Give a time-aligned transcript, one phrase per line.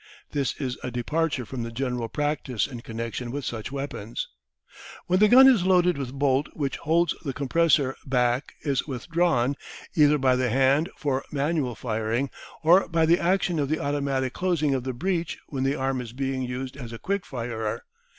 [0.31, 4.27] This is a departure from the general practice in connection with such weapons.
[5.05, 9.53] When the gun is loaded the bolt which holds the compressor back is withdrawn,
[9.93, 12.31] either by the hand for manual firing,
[12.63, 16.13] or by the action of the automatic closing of the breech when the arm is
[16.13, 17.83] being used as a quick firer.